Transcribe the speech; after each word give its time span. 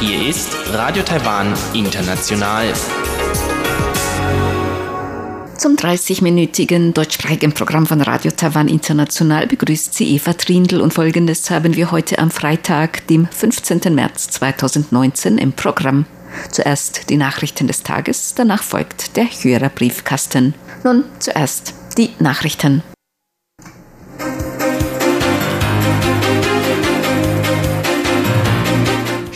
Hier 0.00 0.28
ist 0.28 0.50
Radio 0.72 1.02
Taiwan 1.02 1.52
International. 1.72 2.72
Zum 5.56 5.74
30-minütigen 5.74 6.92
deutschsprachigen 6.92 7.52
Programm 7.52 7.86
von 7.86 8.00
Radio 8.02 8.30
Taiwan 8.30 8.68
International 8.68 9.48
begrüßt 9.48 9.94
sie 9.94 10.14
Eva 10.14 10.34
Trindl 10.34 10.80
und 10.80 10.94
folgendes 10.94 11.50
haben 11.50 11.74
wir 11.74 11.90
heute 11.90 12.20
am 12.20 12.30
Freitag, 12.30 13.04
dem 13.08 13.26
15. 13.26 13.92
März 13.92 14.30
2019 14.30 15.38
im 15.38 15.52
Programm. 15.54 16.06
Zuerst 16.52 17.10
die 17.10 17.16
Nachrichten 17.16 17.66
des 17.66 17.82
Tages, 17.82 18.34
danach 18.36 18.62
folgt 18.62 19.16
der 19.16 19.24
Hörerbriefkasten. 19.24 20.54
Nun 20.84 21.04
zuerst 21.18 21.74
die 21.98 22.10
Nachrichten. 22.20 22.84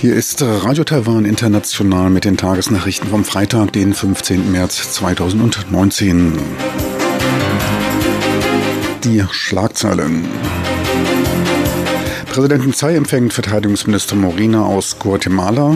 Hier 0.04 0.16
ist 0.16 0.42
Radio 0.42 0.84
Taiwan 0.84 1.24
International 1.24 2.10
mit 2.10 2.26
den 2.26 2.36
Tagesnachrichten 2.36 3.08
vom 3.08 3.24
Freitag, 3.24 3.72
den 3.72 3.94
15. 3.94 4.52
März 4.52 4.92
2019. 4.92 6.34
Die 9.02 9.24
Schlagzeilen. 9.30 10.26
Präsidentin 12.30 12.74
Tsai 12.74 12.96
empfängt 12.96 13.32
Verteidigungsminister 13.32 14.14
Morina 14.14 14.66
aus 14.66 14.98
Guatemala. 14.98 15.74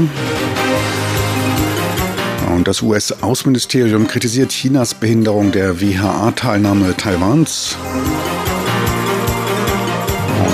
Und 2.55 2.69
das 2.69 2.83
US-Außenministerium 2.83 4.09
kritisiert 4.09 4.51
Chinas 4.51 4.93
Behinderung 4.93 5.53
der 5.53 5.81
WHA-Teilnahme 5.81 6.95
Taiwans. 6.99 7.79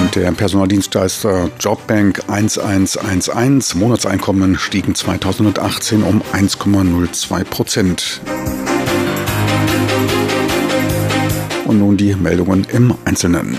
Und 0.04 0.16
der 0.16 0.32
Personaldienstleister 0.32 1.50
Jobbank 1.58 2.20
1111 2.28 3.74
Monatseinkommen 3.74 4.58
stiegen 4.58 4.94
2018 4.94 6.02
um 6.02 6.20
1,02 6.34 7.44
Prozent. 7.44 8.20
Und 11.64 11.78
nun 11.78 11.96
die 11.96 12.14
Meldungen 12.16 12.66
im 12.70 12.94
Einzelnen. 13.06 13.58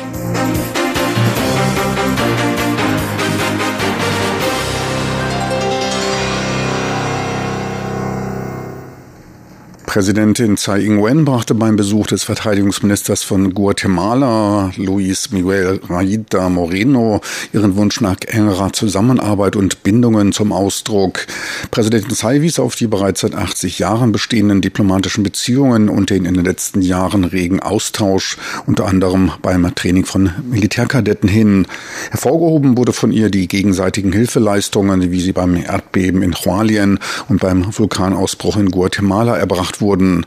Präsidentin 9.95 10.57
Tsai 10.57 10.81
Ing-wen 10.81 11.23
brachte 11.23 11.55
beim 11.55 11.77
Besuch 11.77 12.07
des 12.07 12.25
Verteidigungsministers 12.25 13.23
von 13.23 13.53
Guatemala, 13.53 14.73
Luis 14.75 15.31
Miguel 15.31 15.79
Raida 15.87 16.49
Moreno, 16.49 17.21
ihren 17.53 17.77
Wunsch 17.77 18.01
nach 18.01 18.17
engerer 18.27 18.73
Zusammenarbeit 18.73 19.55
und 19.55 19.83
Bindungen 19.83 20.33
zum 20.33 20.51
Ausdruck. 20.51 21.27
Präsidentin 21.71 22.11
Tsai 22.11 22.41
wies 22.41 22.59
auf 22.59 22.75
die 22.75 22.87
bereits 22.87 23.21
seit 23.21 23.35
80 23.35 23.79
Jahren 23.79 24.11
bestehenden 24.11 24.59
diplomatischen 24.59 25.23
Beziehungen 25.23 25.87
und 25.87 26.09
den 26.09 26.25
in 26.25 26.33
den 26.33 26.43
letzten 26.43 26.81
Jahren 26.81 27.23
regen 27.23 27.61
Austausch, 27.61 28.35
unter 28.65 28.87
anderem 28.87 29.31
beim 29.41 29.73
Training 29.75 30.03
von 30.03 30.29
Militärkadetten 30.51 31.29
hin. 31.29 31.67
Hervorgehoben 32.11 32.77
wurde 32.77 32.91
von 32.91 33.13
ihr 33.13 33.29
die 33.29 33.47
gegenseitigen 33.47 34.11
Hilfeleistungen, 34.11 35.09
wie 35.09 35.21
sie 35.21 35.31
beim 35.31 35.55
Erdbeben 35.55 36.21
in 36.21 36.35
Hualien 36.35 36.99
und 37.29 37.39
beim 37.39 37.65
Vulkanausbruch 37.77 38.57
in 38.57 38.71
Guatemala 38.71 39.37
erbracht 39.37 39.79
wurden 39.79 39.84
wurden. 39.85 40.25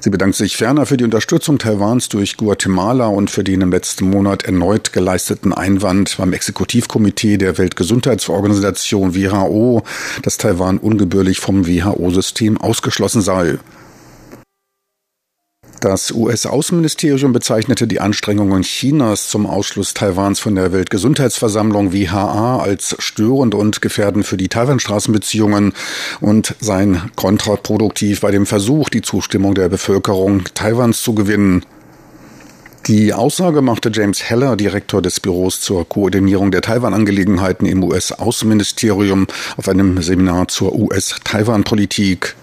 Sie 0.00 0.08
bedankt 0.10 0.36
sich 0.36 0.56
ferner 0.56 0.86
für 0.86 0.96
die 0.96 1.04
Unterstützung 1.04 1.58
Taiwans 1.58 2.08
durch 2.08 2.36
Guatemala 2.36 3.08
und 3.08 3.30
für 3.30 3.44
den 3.44 3.60
im 3.60 3.72
letzten 3.72 4.08
Monat 4.08 4.44
erneut 4.44 4.92
geleisteten 4.92 5.52
Einwand 5.52 6.16
beim 6.16 6.32
Exekutivkomitee 6.32 7.36
der 7.36 7.58
Weltgesundheitsorganisation 7.58 9.14
WHO, 9.14 9.82
dass 10.22 10.38
Taiwan 10.38 10.78
ungebührlich 10.78 11.40
vom 11.40 11.66
WHO-System 11.66 12.56
ausgeschlossen 12.58 13.20
sei. 13.20 13.58
Das 15.80 16.12
US-Außenministerium 16.12 17.32
bezeichnete 17.32 17.86
die 17.86 18.00
Anstrengungen 18.00 18.62
Chinas 18.62 19.28
zum 19.30 19.46
Ausschluss 19.46 19.94
Taiwans 19.94 20.38
von 20.38 20.54
der 20.54 20.72
Weltgesundheitsversammlung 20.72 21.94
WHA 21.94 22.58
als 22.58 22.96
störend 22.98 23.54
und 23.54 23.80
gefährdend 23.80 24.26
für 24.26 24.36
die 24.36 24.48
Taiwan-Straßenbeziehungen 24.48 25.72
und 26.20 26.54
seien 26.60 27.10
kontraproduktiv 27.16 28.20
bei 28.20 28.30
dem 28.30 28.44
Versuch, 28.44 28.90
die 28.90 29.00
Zustimmung 29.00 29.54
der 29.54 29.70
Bevölkerung 29.70 30.44
Taiwans 30.52 31.02
zu 31.02 31.14
gewinnen. 31.14 31.64
Die 32.86 33.14
Aussage 33.14 33.62
machte 33.62 33.90
James 33.90 34.22
Heller, 34.22 34.56
Direktor 34.56 35.00
des 35.00 35.18
Büros 35.18 35.62
zur 35.62 35.88
Koordinierung 35.88 36.50
der 36.50 36.60
Taiwan-Angelegenheiten 36.60 37.64
im 37.64 37.82
US-Außenministerium, 37.84 39.28
auf 39.56 39.66
einem 39.66 40.02
Seminar 40.02 40.48
zur 40.48 40.74
US-Taiwan-Politik. 40.74 42.36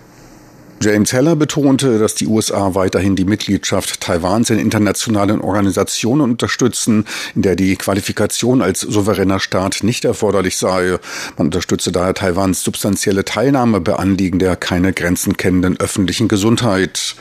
James 0.79 1.11
Heller 1.11 1.35
betonte, 1.35 1.97
dass 1.97 2.13
die 2.13 2.27
USA 2.27 2.75
weiterhin 2.75 3.15
die 3.15 3.25
Mitgliedschaft 3.25 3.99
Taiwans 3.99 4.51
in 4.51 4.59
internationalen 4.59 5.41
Organisationen 5.41 6.21
unterstützen, 6.21 7.05
in 7.33 7.41
der 7.41 7.55
die 7.55 7.75
Qualifikation 7.75 8.61
als 8.61 8.81
souveräner 8.81 9.39
Staat 9.39 9.79
nicht 9.81 10.05
erforderlich 10.05 10.55
sei. 10.55 10.99
Man 11.35 11.47
unterstütze 11.47 11.91
daher 11.91 12.13
Taiwans 12.13 12.63
substanzielle 12.63 13.25
Teilnahme 13.25 13.81
bei 13.81 13.93
Anliegen 13.93 14.37
der 14.37 14.55
keine 14.55 14.93
Grenzen 14.93 15.35
kennenden 15.35 15.79
öffentlichen 15.79 16.27
Gesundheit. 16.27 17.15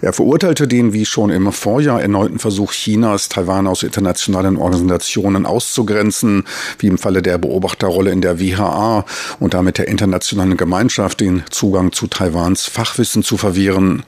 Er 0.00 0.12
verurteilte 0.12 0.68
den 0.68 0.92
wie 0.92 1.04
schon 1.04 1.30
im 1.30 1.50
Vorjahr 1.52 2.00
erneuten 2.00 2.38
Versuch 2.38 2.72
Chinas, 2.72 3.28
Taiwan 3.28 3.66
aus 3.66 3.82
internationalen 3.82 4.56
Organisationen 4.56 5.46
auszugrenzen, 5.46 6.44
wie 6.78 6.88
im 6.88 6.98
Falle 6.98 7.22
der 7.22 7.38
Beobachterrolle 7.38 8.10
in 8.10 8.20
der 8.20 8.40
WHA 8.40 9.04
und 9.40 9.54
damit 9.54 9.78
der 9.78 9.88
internationalen 9.88 10.56
Gemeinschaft 10.56 11.20
den 11.20 11.42
Zugang 11.50 11.92
zu 11.92 12.06
Taiwans 12.06 12.66
Fachwissen 12.66 13.22
zu 13.22 13.36
verwehren. 13.36 14.02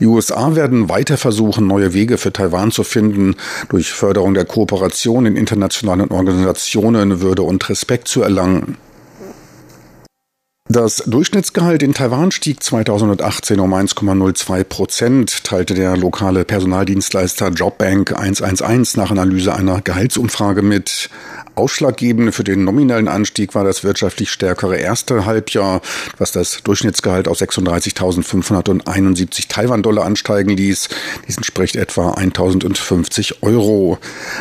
Die 0.00 0.06
USA 0.06 0.54
werden 0.54 0.88
weiter 0.88 1.16
versuchen, 1.16 1.66
neue 1.66 1.92
Wege 1.92 2.18
für 2.18 2.32
Taiwan 2.32 2.70
zu 2.70 2.84
finden, 2.84 3.36
durch 3.68 3.92
Förderung 3.92 4.34
der 4.34 4.44
Kooperation 4.44 5.26
in 5.26 5.36
internationalen 5.36 6.10
Organisationen 6.10 7.20
Würde 7.20 7.42
und 7.42 7.68
Respekt 7.68 8.08
zu 8.08 8.22
erlangen. 8.22 8.76
Das 10.68 10.98
Durchschnittsgehalt 11.06 11.82
in 11.82 11.92
Taiwan 11.92 12.30
stieg 12.30 12.62
2018 12.62 13.58
um 13.58 13.74
1,02 13.74 14.64
Prozent, 14.64 15.44
teilte 15.44 15.74
der 15.74 15.96
lokale 15.96 16.44
Personaldienstleister 16.44 17.48
Jobbank 17.48 18.16
111 18.16 18.96
nach 18.96 19.10
Analyse 19.10 19.54
einer 19.54 19.80
Gehaltsumfrage 19.80 20.62
mit. 20.62 21.10
Ausschlaggebend 21.54 22.34
für 22.34 22.44
den 22.44 22.64
nominellen 22.64 23.08
Anstieg 23.08 23.54
war 23.54 23.64
das 23.64 23.84
wirtschaftlich 23.84 24.30
stärkere 24.30 24.76
erste 24.76 25.26
Halbjahr, 25.26 25.80
was 26.18 26.32
das 26.32 26.62
Durchschnittsgehalt 26.62 27.28
auf 27.28 27.38
36.571 27.38 29.48
Taiwan-Dollar 29.48 30.04
ansteigen 30.04 30.50
ließ. 30.50 30.88
Dies 31.26 31.36
entspricht 31.36 31.76
etwa 31.76 32.12
1.050 32.12 33.42
Euro. 33.42 33.98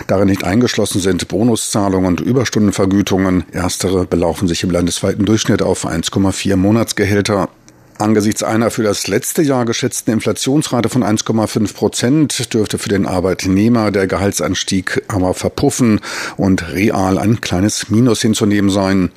Darin 0.07 0.27
nicht 0.27 0.43
eingeschlossen 0.43 1.01
sind 1.01 1.27
Bonuszahlungen 1.27 2.07
und 2.07 2.21
Überstundenvergütungen. 2.21 3.43
Erstere 3.51 4.05
belaufen 4.05 4.47
sich 4.47 4.63
im 4.63 4.71
landesweiten 4.71 5.25
Durchschnitt 5.25 5.61
auf 5.61 5.85
1,4 5.85 6.55
Monatsgehälter. 6.55 7.49
Angesichts 8.01 8.41
einer 8.41 8.71
für 8.71 8.81
das 8.81 9.07
letzte 9.07 9.43
Jahr 9.43 9.63
geschätzten 9.63 10.11
Inflationsrate 10.11 10.89
von 10.89 11.03
1,5 11.03 11.75
Prozent 11.75 12.53
dürfte 12.53 12.79
für 12.79 12.89
den 12.89 13.05
Arbeitnehmer 13.05 13.91
der 13.91 14.07
Gehaltsanstieg 14.07 15.03
aber 15.07 15.35
verpuffen 15.35 15.99
und 16.35 16.73
real 16.73 17.19
ein 17.19 17.41
kleines 17.41 17.91
Minus 17.91 18.21
hinzunehmen 18.21 18.71
sein. 18.71 19.11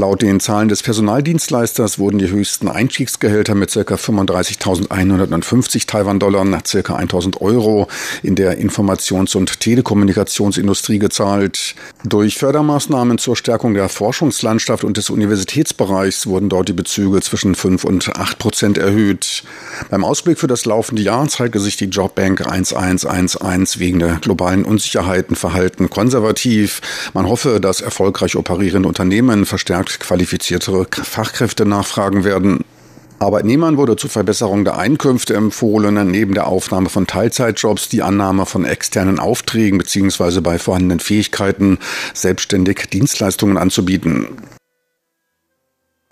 Laut 0.00 0.22
den 0.22 0.40
Zahlen 0.40 0.70
des 0.70 0.82
Personaldienstleisters 0.82 1.98
wurden 1.98 2.16
die 2.16 2.30
höchsten 2.30 2.68
Einstiegsgehälter 2.68 3.54
mit 3.54 3.70
ca. 3.70 3.80
35.150 3.80 5.86
Taiwan-Dollar 5.86 6.46
nach 6.46 6.62
ca. 6.62 6.96
1.000 6.96 7.42
Euro 7.42 7.86
in 8.22 8.34
der 8.34 8.58
Informations- 8.58 9.36
und 9.36 9.60
Telekommunikationsindustrie 9.60 10.98
gezahlt. 10.98 11.74
Durch 12.02 12.38
Fördermaßnahmen 12.38 13.18
zur 13.18 13.36
Stärkung 13.36 13.74
der 13.74 13.90
Forschungslandschaft 13.90 14.84
und 14.84 14.96
des 14.96 15.10
Universitätsbereichs 15.10 16.26
wurden 16.26 16.48
dort 16.48 16.70
die 16.70 16.72
Bezüge 16.72 17.20
zwischen 17.20 17.54
5 17.54 17.84
und 17.84 18.16
8 18.16 18.38
Prozent 18.38 18.78
erhöht. 18.78 19.42
Beim 19.90 20.02
Ausblick 20.02 20.38
für 20.38 20.46
das 20.46 20.64
laufende 20.64 21.02
Jahr 21.02 21.28
zeigte 21.28 21.60
sich 21.60 21.76
die 21.76 21.90
Jobbank 21.90 22.50
1111 22.50 23.78
wegen 23.78 23.98
der 23.98 24.14
globalen 24.14 24.64
Unsicherheiten 24.64 25.36
verhalten 25.36 25.90
konservativ. 25.90 26.80
Man 27.12 27.28
hoffe, 27.28 27.60
dass 27.60 27.82
erfolgreich 27.82 28.36
operierende 28.36 28.88
Unternehmen 28.88 29.44
verstärkt 29.44 29.89
verstärkt 29.90 30.00
qualifiziertere 30.00 30.86
Fachkräfte 30.90 31.64
nachfragen 31.64 32.24
werden. 32.24 32.64
Arbeitnehmern 33.18 33.76
wurde 33.76 33.96
zur 33.96 34.08
Verbesserung 34.08 34.64
der 34.64 34.78
Einkünfte 34.78 35.34
empfohlen, 35.34 36.10
neben 36.10 36.32
der 36.32 36.46
Aufnahme 36.46 36.88
von 36.88 37.06
Teilzeitjobs 37.06 37.90
die 37.90 38.02
Annahme 38.02 38.46
von 38.46 38.64
externen 38.64 39.18
Aufträgen 39.18 39.78
bzw. 39.78 40.40
bei 40.40 40.58
vorhandenen 40.58 41.00
Fähigkeiten 41.00 41.78
selbstständig 42.14 42.88
Dienstleistungen 42.90 43.58
anzubieten. 43.58 44.28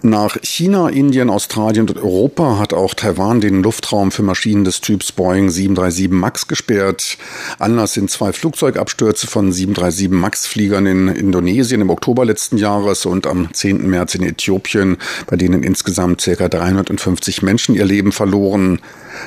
Nach 0.04 0.36
China, 0.44 0.90
Indien, 0.90 1.28
Australien 1.28 1.88
und 1.88 1.96
Europa 1.96 2.60
hat 2.60 2.72
auch 2.72 2.94
Taiwan 2.94 3.40
den 3.40 3.64
Luftraum 3.64 4.12
für 4.12 4.22
Maschinen 4.22 4.62
des 4.62 4.80
Typs 4.80 5.10
Boeing 5.10 5.50
737 5.50 6.08
MAX 6.10 6.46
gesperrt. 6.46 7.18
Anlass 7.58 7.94
sind 7.94 8.08
zwei 8.08 8.32
Flugzeugabstürze 8.32 9.26
von 9.26 9.50
737 9.50 10.08
MAX-Fliegern 10.10 10.86
in 10.86 11.08
Indonesien 11.08 11.80
im 11.80 11.90
Oktober 11.90 12.24
letzten 12.24 12.58
Jahres 12.58 13.06
und 13.06 13.26
am 13.26 13.52
10. 13.52 13.90
März 13.90 14.14
in 14.14 14.22
Äthiopien, 14.22 14.98
bei 15.26 15.34
denen 15.34 15.64
insgesamt 15.64 16.22
ca. 16.22 16.48
350 16.48 17.42
Menschen 17.42 17.74
ihr 17.74 17.84
Leben 17.84 18.12
verloren. 18.12 18.80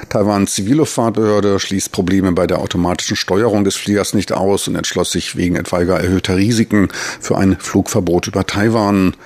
Taiwans 0.07 0.53
Zivilluftfahrtbehörde 0.53 1.59
schließt 1.59 1.91
Probleme 1.91 2.31
bei 2.31 2.47
der 2.47 2.59
automatischen 2.59 3.17
Steuerung 3.17 3.65
des 3.65 3.75
Fliegers 3.75 4.13
nicht 4.13 4.31
aus 4.31 4.69
und 4.69 4.75
entschloss 4.77 5.11
sich 5.11 5.35
wegen 5.35 5.57
etwaiger 5.57 5.99
erhöhter 5.99 6.37
Risiken 6.37 6.87
für 7.19 7.37
ein 7.37 7.57
Flugverbot 7.59 8.27
über 8.27 8.45
Taiwan. 8.45 9.17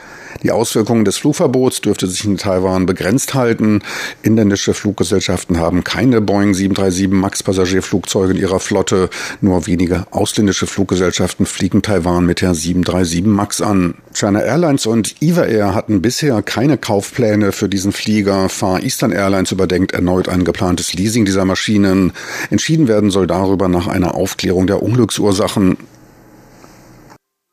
Die 0.43 0.51
Auswirkungen 0.51 1.05
des 1.05 1.17
Flugverbots 1.17 1.81
dürfte 1.81 2.07
sich 2.07 2.25
in 2.25 2.37
Taiwan 2.37 2.85
begrenzt 2.85 3.33
halten. 3.33 3.81
Inländische 4.21 4.73
Fluggesellschaften 4.73 5.59
haben 5.59 5.83
keine 5.83 6.21
Boeing 6.21 6.53
737 6.53 7.09
MAX 7.09 7.43
Passagierflugzeuge 7.43 8.33
in 8.33 8.39
ihrer 8.39 8.59
Flotte. 8.59 9.09
Nur 9.41 9.65
wenige 9.65 10.05
ausländische 10.11 10.67
Fluggesellschaften 10.67 11.45
fliegen 11.45 11.81
Taiwan 11.81 12.25
mit 12.25 12.41
der 12.41 12.53
737 12.53 13.25
MAX 13.25 13.61
an. 13.61 13.95
China 14.13 14.41
Airlines 14.41 14.85
und 14.85 15.15
EVA 15.21 15.45
Air 15.45 15.73
hatten 15.73 16.01
bisher 16.01 16.41
keine 16.41 16.77
Kaufpläne 16.77 17.51
für 17.51 17.69
diesen 17.69 17.91
Flieger. 17.91 18.49
Far 18.49 18.83
Eastern 18.83 19.11
Airlines 19.11 19.51
überdenkt 19.51 19.93
erneut 19.93 20.29
ein 20.29 20.43
geplantes 20.43 20.93
Leasing 20.93 21.25
dieser 21.25 21.45
Maschinen. 21.45 22.11
Entschieden 22.49 22.87
werden 22.87 23.09
soll 23.09 23.27
darüber 23.27 23.67
nach 23.67 23.87
einer 23.87 24.15
Aufklärung 24.15 24.67
der 24.67 24.83
Unglücksursachen. 24.83 25.77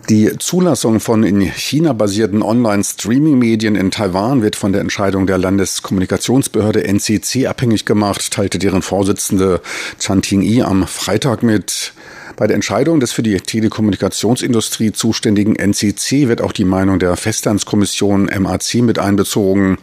Die 0.08 0.36
Zulassung 0.38 0.98
von 0.98 1.22
in 1.22 1.40
China 1.40 1.92
basierten 1.92 2.42
Online-Streaming-Medien 2.42 3.76
in 3.76 3.92
Taiwan 3.92 4.42
wird 4.42 4.56
von 4.56 4.72
der 4.72 4.80
Entscheidung 4.80 5.28
der 5.28 5.38
Landeskommunikationsbehörde 5.38 6.82
NCC 6.82 7.46
abhängig 7.46 7.84
gemacht, 7.84 8.32
teilte 8.32 8.58
deren 8.58 8.82
Vorsitzende 8.82 9.60
Chan 10.00 10.22
Ting-i 10.22 10.62
am 10.62 10.88
Freitag 10.88 11.44
mit. 11.44 11.92
Bei 12.36 12.46
der 12.46 12.54
Entscheidung 12.54 12.98
des 13.00 13.12
für 13.12 13.22
die 13.22 13.36
Telekommunikationsindustrie 13.36 14.92
zuständigen 14.92 15.54
NCC 15.54 16.28
wird 16.28 16.40
auch 16.40 16.52
die 16.52 16.64
Meinung 16.64 16.98
der 16.98 17.16
Festlandskommission 17.16 18.30
MAC 18.40 18.74
mit 18.76 18.98
einbezogen. 18.98 19.78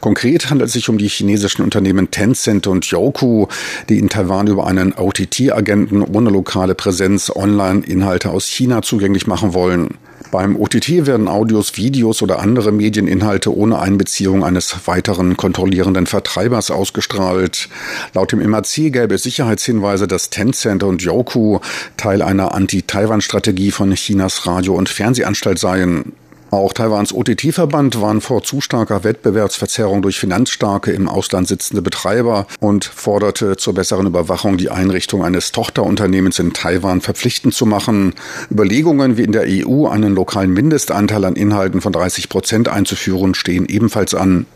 Konkret 0.00 0.50
handelt 0.50 0.68
es 0.68 0.74
sich 0.74 0.88
um 0.88 0.98
die 0.98 1.08
chinesischen 1.08 1.62
Unternehmen 1.62 2.10
Tencent 2.10 2.66
und 2.66 2.86
Youku, 2.86 3.46
die 3.88 3.98
in 3.98 4.08
Taiwan 4.08 4.48
über 4.48 4.66
einen 4.66 4.92
OTT-Agenten 4.92 6.02
ohne 6.02 6.30
lokale 6.30 6.74
Präsenz 6.74 7.30
Online-Inhalte 7.34 8.30
aus 8.30 8.48
China 8.48 8.82
zugänglich 8.82 9.26
machen 9.26 9.53
wollen. 9.54 9.98
Beim 10.34 10.56
OTT 10.56 11.06
werden 11.06 11.28
Audios, 11.28 11.76
Videos 11.76 12.20
oder 12.20 12.40
andere 12.40 12.72
Medieninhalte 12.72 13.56
ohne 13.56 13.78
Einbeziehung 13.78 14.42
eines 14.42 14.76
weiteren 14.86 15.36
kontrollierenden 15.36 16.06
Vertreibers 16.06 16.72
ausgestrahlt. 16.72 17.68
Laut 18.14 18.32
dem 18.32 18.44
MAC 18.50 18.90
gäbe 18.92 19.14
es 19.14 19.22
Sicherheitshinweise, 19.22 20.08
dass 20.08 20.30
Tencent 20.30 20.82
und 20.82 21.02
Youku 21.02 21.60
Teil 21.96 22.20
einer 22.20 22.52
Anti-Taiwan-Strategie 22.52 23.70
von 23.70 23.94
Chinas 23.94 24.44
Radio- 24.46 24.74
und 24.74 24.88
Fernsehanstalt 24.88 25.60
seien. 25.60 26.14
Auch 26.54 26.72
Taiwans 26.72 27.12
OTT-Verband 27.12 28.00
warnt 28.00 28.22
vor 28.22 28.42
zu 28.42 28.60
starker 28.60 29.02
Wettbewerbsverzerrung 29.02 30.02
durch 30.02 30.18
finanzstarke 30.18 30.92
im 30.92 31.08
Ausland 31.08 31.48
sitzende 31.48 31.82
Betreiber 31.82 32.46
und 32.60 32.84
forderte 32.84 33.56
zur 33.56 33.74
besseren 33.74 34.06
Überwachung 34.06 34.56
die 34.56 34.70
Einrichtung 34.70 35.24
eines 35.24 35.52
Tochterunternehmens 35.52 36.38
in 36.38 36.52
Taiwan 36.52 37.00
verpflichtend 37.00 37.54
zu 37.54 37.66
machen. 37.66 38.14
Überlegungen, 38.50 39.16
wie 39.16 39.24
in 39.24 39.32
der 39.32 39.44
EU 39.46 39.88
einen 39.88 40.14
lokalen 40.14 40.52
Mindestanteil 40.52 41.24
an 41.24 41.36
Inhalten 41.36 41.80
von 41.80 41.92
30 41.92 42.28
Prozent 42.28 42.68
einzuführen, 42.68 43.34
stehen 43.34 43.66
ebenfalls 43.66 44.14
an. 44.14 44.46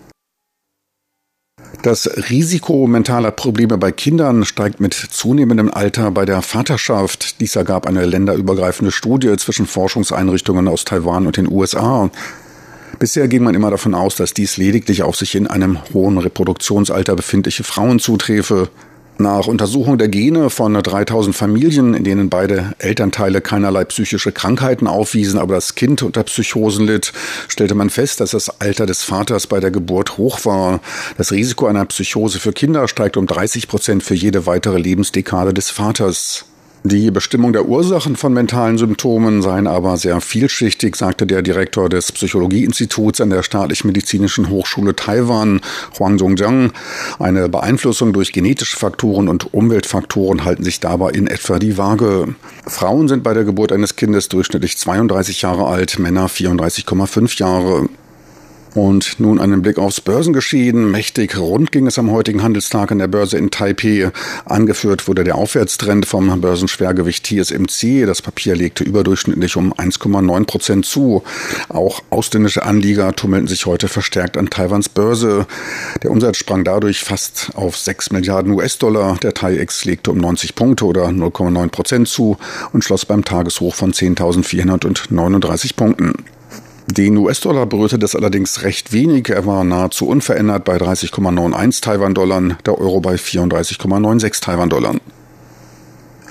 Das 1.83 2.11
Risiko 2.29 2.89
mentaler 2.89 3.31
Probleme 3.31 3.79
bei 3.79 3.93
Kindern 3.93 4.45
steigt 4.45 4.81
mit 4.81 4.95
zunehmendem 4.95 5.71
Alter 5.73 6.11
bei 6.11 6.25
der 6.25 6.43
Vaterschaft. 6.43 7.41
Dies 7.41 7.55
ergab 7.55 7.87
eine 7.87 8.05
länderübergreifende 8.05 8.91
Studie 8.91 9.37
zwischen 9.37 9.67
Forschungseinrichtungen 9.67 10.67
aus 10.67 10.85
Taiwan 10.85 11.27
und 11.27 11.37
den 11.37 11.51
USA. 11.51 12.11
Bisher 12.99 13.29
ging 13.29 13.45
man 13.45 13.55
immer 13.55 13.71
davon 13.71 13.95
aus, 13.95 14.17
dass 14.17 14.35
dies 14.35 14.57
lediglich 14.57 15.05
auf 15.05 15.15
sich 15.15 15.37
in 15.37 15.47
einem 15.47 15.79
hohen 15.95 16.19
Reproduktionsalter 16.19 17.15
befindliche 17.15 17.63
Frauen 17.63 18.01
zuträfe. 18.01 18.71
Nach 19.21 19.49
Untersuchung 19.49 19.99
der 19.99 20.07
Gene 20.07 20.49
von 20.49 20.75
3000 20.75 21.35
Familien, 21.35 21.93
in 21.93 22.05
denen 22.05 22.31
beide 22.31 22.73
Elternteile 22.79 23.41
keinerlei 23.41 23.85
psychische 23.85 24.31
Krankheiten 24.31 24.87
aufwiesen, 24.87 25.41
aber 25.41 25.57
das 25.57 25.75
Kind 25.75 26.05
unter 26.05 26.23
Psychosen 26.23 26.87
litt, 26.87 27.13
stellte 27.49 27.75
man 27.75 27.91
fest, 27.91 28.21
dass 28.21 28.31
das 28.31 28.61
Alter 28.61 28.87
des 28.87 29.03
Vaters 29.03 29.49
bei 29.49 29.59
der 29.59 29.73
Geburt 29.73 30.19
hoch 30.19 30.45
war. 30.45 30.79
Das 31.17 31.33
Risiko 31.33 31.67
einer 31.67 31.85
Psychose 31.87 32.39
für 32.39 32.53
Kinder 32.53 32.87
steigt 32.87 33.17
um 33.17 33.27
30 33.27 33.67
Prozent 33.67 34.05
für 34.05 34.15
jede 34.15 34.47
weitere 34.47 34.79
Lebensdekade 34.79 35.53
des 35.53 35.69
Vaters. 35.71 36.45
Die 36.91 37.11
Bestimmung 37.11 37.53
der 37.53 37.69
Ursachen 37.69 38.17
von 38.17 38.33
mentalen 38.33 38.79
Symptomen 38.79 39.43
seien 39.43 39.67
aber 39.67 39.99
sehr 39.99 40.23
vielschichtig, 40.23 40.97
sagte 40.97 41.27
der 41.27 41.43
Direktor 41.43 41.91
des 41.91 42.11
Psychologieinstituts 42.13 43.21
an 43.21 43.29
der 43.29 43.43
Staatlichen 43.43 43.89
Medizinischen 43.89 44.49
Hochschule 44.49 44.97
Taiwan, 44.97 45.61
Huang 45.99 46.19
Zhongjiang. 46.19 46.73
Eine 47.19 47.51
Beeinflussung 47.51 48.15
durch 48.15 48.33
genetische 48.33 48.79
Faktoren 48.79 49.29
und 49.29 49.53
Umweltfaktoren 49.53 50.47
halten 50.47 50.65
sich 50.65 50.81
dabei 50.81 51.11
in 51.11 51.27
etwa 51.27 51.59
die 51.59 51.77
Waage. 51.77 52.35
Frauen 52.67 53.07
sind 53.07 53.23
bei 53.23 53.35
der 53.35 53.45
Geburt 53.45 53.71
eines 53.71 53.97
Kindes 53.97 54.31
durchschnittlich 54.31 54.79
32 54.79 55.43
Jahre 55.43 55.67
alt, 55.67 55.99
Männer 55.99 56.29
34,5 56.29 57.39
Jahre. 57.39 57.91
Und 58.75 59.19
nun 59.19 59.41
einen 59.41 59.63
Blick 59.63 59.79
aufs 59.79 60.01
Börsengeschehen. 60.01 60.91
Mächtig 60.91 61.39
rund 61.39 61.73
ging 61.73 61.87
es 61.87 61.99
am 61.99 62.11
heutigen 62.11 62.43
Handelstag 62.43 62.93
an 62.93 62.99
der 62.99 63.09
Börse 63.09 63.39
in 63.39 63.51
Taipei. 63.51 64.11
Angeführt 64.45 65.09
wurde 65.09 65.25
der 65.25 65.37
Aufwärtstrend 65.37 66.07
vom 66.07 66.41
Börsenschwergewicht 66.41 67.27
TSMC. 67.27 68.07
Das 68.07 68.23
Papier 68.23 68.55
legte 68.55 68.85
überdurchschnittlich 68.85 69.57
um 69.57 69.73
1,9 69.73 70.45
Prozent 70.45 70.87
zu. 70.87 71.23
Auch 71.69 72.03
ausländische 72.11 72.65
Anlieger 72.65 73.15
tummelten 73.17 73.49
sich 73.49 73.67
heute 73.67 73.89
verstärkt 73.89 74.37
an 74.37 74.51
Taiwans 74.51 74.89
Börse. 74.89 75.47
Der 76.03 76.11
Umsatz 76.11 76.37
sprang 76.37 76.65
dadurch 76.65 77.03
fast 77.03 77.51
auf 77.55 77.77
6 77.77 78.11
Milliarden 78.11 78.53
US-Dollar. 78.53 79.17
Der 79.23 79.35
TAIEX 79.35 79.85
legte 79.87 80.11
um 80.11 80.19
90 80.19 80.55
Punkte 80.55 80.85
oder 80.85 81.07
0,9 81.07 81.69
Prozent 81.69 82.09
zu 82.09 82.37
und 82.73 82.85
schloss 82.85 83.07
beim 83.07 83.25
Tageshoch 83.25 83.75
von 83.75 83.93
10.439 83.93 85.75
Punkten. 85.75 86.15
Den 86.91 87.19
US-Dollar 87.19 87.67
berührte 87.67 87.99
das 87.99 88.17
allerdings 88.17 88.63
recht 88.63 88.93
wenig. 88.93 89.29
Er 89.29 89.45
war 89.45 89.63
nahezu 89.63 90.09
unverändert 90.09 90.65
bei 90.65 90.79
30,91 90.79 91.83
Taiwan-Dollar, 91.83 92.57
der 92.65 92.79
Euro 92.79 93.01
bei 93.01 93.15
34,96 93.17 94.41
Taiwan-Dollar. 94.43 94.95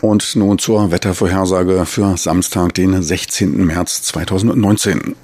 Und 0.01 0.35
nun 0.35 0.57
zur 0.57 0.91
Wettervorhersage 0.91 1.85
für 1.85 2.17
Samstag, 2.17 2.73
den 2.73 3.01
16. 3.01 3.65
März 3.65 4.01
2019. 4.01 5.15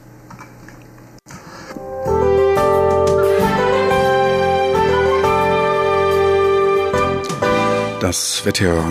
Das 8.00 8.46
Wetter 8.46 8.84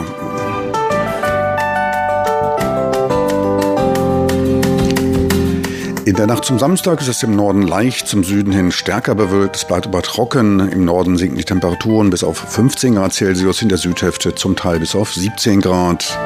In 6.05 6.17
der 6.17 6.27
Nacht 6.27 6.45
zum 6.45 6.59
Samstag 6.59 7.01
ist 7.01 7.07
es 7.07 7.23
im 7.23 7.37
Norden 7.37 7.63
leicht, 7.63 8.09
zum 8.09 8.25
Süden 8.25 8.53
hin 8.53 8.73
stärker 8.73 9.15
bewölkt. 9.15 9.55
Es 9.55 9.65
bleibt 9.65 9.87
aber 9.87 10.03
trocken. 10.03 10.59
Im 10.69 10.85
Norden 10.85 11.17
sinken 11.17 11.37
die 11.37 11.45
Temperaturen 11.45 12.11
bis 12.11 12.25
auf 12.25 12.39
15 12.39 12.97
Grad 12.97 13.13
Celsius, 13.13 13.63
in 13.63 13.69
der 13.69 13.79
Südhälfte 13.79 14.35
zum 14.35 14.57
Teil 14.57 14.81
bis 14.81 14.97
auf 14.97 15.15
17 15.15 15.61
Grad. 15.61 16.19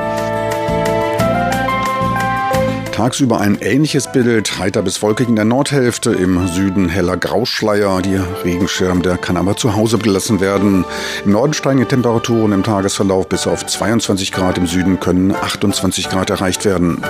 Tagsüber 2.90 3.38
ein 3.38 3.59
ähnliches 3.61 4.11
Bild, 4.11 4.59
heiter 4.59 4.80
bis 4.80 5.02
wolkig 5.02 5.28
in 5.28 5.37
der 5.37 5.45
Nordhälfte, 5.45 6.12
im 6.12 6.49
Süden 6.49 6.88
heller 6.88 7.18
Grauschleier. 7.18 8.00
Die 8.00 8.16
Regenschirm, 8.16 9.02
der 9.02 9.18
kann 9.18 9.37
aber 9.37 9.59
zu 9.59 9.76
Hause 9.76 9.99
gelassen 9.99 10.40
werden. 10.40 10.87
Im 11.26 11.33
Norden 11.33 11.52
steigen 11.52 11.80
die 11.80 11.85
Temperaturen 11.85 12.52
im 12.52 12.62
Tagesverlauf 12.62 13.28
bis 13.28 13.47
auf 13.47 13.66
22 13.66 14.33
Grad, 14.33 14.56
im 14.56 14.66
Süden 14.66 15.00
können 15.00 15.35
28 15.35 16.09
Grad 16.09 16.30
erreicht 16.30 16.64
werden. 16.64 17.02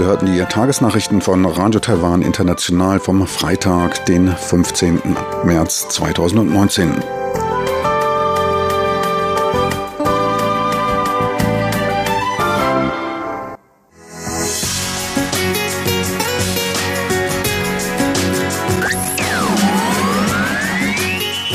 Sie 0.00 0.06
hörten 0.06 0.24
die 0.24 0.40
Tagesnachrichten 0.40 1.20
von 1.20 1.44
Radio 1.44 1.78
Taiwan 1.78 2.22
International 2.22 2.98
vom 2.98 3.26
Freitag, 3.26 4.06
den 4.06 4.34
15. 4.34 4.98
März 5.44 5.90
2019. 5.90 7.02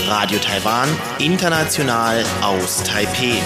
Radio 0.08 0.38
Taiwan, 0.38 0.88
international 1.18 2.24
aus 2.44 2.84
Taipeh. 2.84 3.42